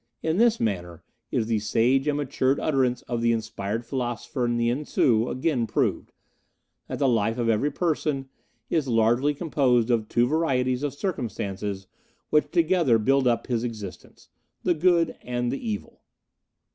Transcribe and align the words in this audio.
In 0.23 0.37
this 0.37 0.59
manner 0.59 1.03
is 1.29 1.45
the 1.45 1.59
sage 1.59 2.07
and 2.07 2.17
matured 2.17 2.59
utterance 2.59 3.03
of 3.03 3.21
the 3.21 3.31
inspired 3.31 3.85
philosopher 3.85 4.47
Nien 4.47 4.83
tsu 4.83 5.29
again 5.29 5.67
proved: 5.67 6.11
that 6.87 6.97
the 6.97 7.07
life 7.07 7.37
of 7.37 7.49
every 7.49 7.69
person 7.69 8.27
is 8.67 8.87
largely 8.87 9.35
composed 9.35 9.91
of 9.91 10.07
two 10.09 10.25
varieties 10.25 10.81
of 10.81 10.95
circumstances 10.95 11.85
which 12.31 12.49
together 12.49 12.97
build 12.97 13.27
up 13.27 13.45
his 13.45 13.63
existence 13.63 14.29
the 14.63 14.73
Good 14.73 15.15
and 15.21 15.51
the 15.51 15.69
Evil." 15.69 16.01